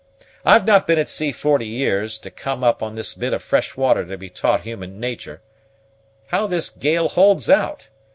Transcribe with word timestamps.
I've 0.43 0.65
not 0.65 0.87
been 0.87 0.97
at 0.97 1.07
sea 1.09 1.31
forty 1.31 1.67
years, 1.67 2.17
to 2.17 2.31
come 2.31 2.63
up 2.63 2.81
on 2.81 2.95
this 2.95 3.13
bit 3.13 3.35
of 3.35 3.43
fresh 3.43 3.77
water 3.77 4.03
to 4.03 4.17
be 4.17 4.31
taught 4.31 4.61
human 4.61 4.99
natur'. 4.99 5.43
How 6.29 6.47
this 6.47 6.71
gale 6.71 7.09
holds 7.09 7.51
out! 7.51 7.89